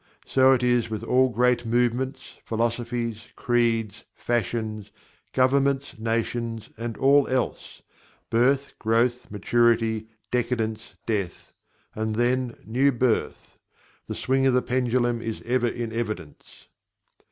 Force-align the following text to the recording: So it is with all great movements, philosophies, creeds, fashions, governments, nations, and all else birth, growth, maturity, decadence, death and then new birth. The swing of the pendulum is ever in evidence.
So 0.25 0.51
it 0.53 0.63
is 0.63 0.89
with 0.89 1.03
all 1.03 1.29
great 1.29 1.63
movements, 1.63 2.39
philosophies, 2.43 3.27
creeds, 3.35 4.03
fashions, 4.15 4.89
governments, 5.31 5.99
nations, 5.99 6.71
and 6.75 6.97
all 6.97 7.27
else 7.27 7.83
birth, 8.31 8.73
growth, 8.79 9.29
maturity, 9.29 10.07
decadence, 10.31 10.95
death 11.05 11.53
and 11.93 12.15
then 12.15 12.57
new 12.65 12.91
birth. 12.91 13.59
The 14.07 14.15
swing 14.15 14.47
of 14.47 14.55
the 14.55 14.63
pendulum 14.63 15.21
is 15.21 15.43
ever 15.43 15.67
in 15.67 15.93
evidence. 15.93 16.65